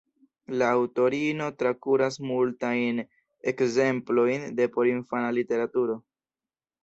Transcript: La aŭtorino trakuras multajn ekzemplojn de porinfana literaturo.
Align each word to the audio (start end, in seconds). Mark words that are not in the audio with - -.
La 0.59 0.67
aŭtorino 0.77 1.49
trakuras 1.57 2.15
multajn 2.29 3.01
ekzemplojn 3.53 4.49
de 4.61 4.67
porinfana 4.77 5.31
literaturo. 5.39 5.99